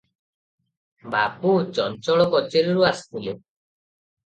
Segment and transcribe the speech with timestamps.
[1.17, 3.41] ବାବୁ ଚଞ୍ଚଳ କଚେରିରୁ ଆସିଥିଲେ।